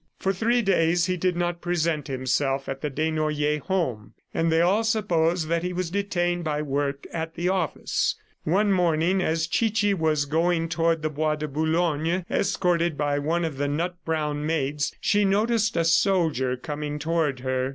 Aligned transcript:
For 0.17 0.33
three 0.33 0.63
days 0.63 1.05
he 1.05 1.15
did 1.15 1.35
not 1.35 1.61
present 1.61 2.07
himself 2.07 2.67
at 2.67 2.81
the 2.81 2.89
Desnoyers' 2.89 3.61
home, 3.67 4.15
and 4.33 4.51
they 4.51 4.59
all 4.59 4.83
supposed 4.83 5.47
that 5.47 5.61
he 5.61 5.73
was 5.73 5.91
detained 5.91 6.43
by 6.43 6.63
work 6.63 7.05
at 7.13 7.35
the 7.35 7.49
office. 7.49 8.15
One 8.43 8.71
morning 8.71 9.21
as 9.21 9.45
Chichi 9.45 9.93
was 9.93 10.25
going 10.25 10.69
toward 10.69 11.03
the 11.03 11.11
Bois 11.11 11.35
de 11.35 11.47
Boulogne, 11.47 12.25
escorted 12.31 12.97
by 12.97 13.19
one 13.19 13.45
of 13.45 13.57
the 13.59 13.67
nut 13.67 13.93
brown 14.03 14.43
maids, 14.43 14.91
she 14.99 15.23
noticed 15.23 15.77
a 15.77 15.85
soldier 15.85 16.57
coming 16.57 16.97
toward 16.97 17.41
her. 17.41 17.69